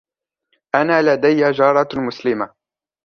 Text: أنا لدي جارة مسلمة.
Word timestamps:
أنا 0.75 1.01
لدي 1.15 1.51
جارة 1.51 1.99
مسلمة. 2.01 2.53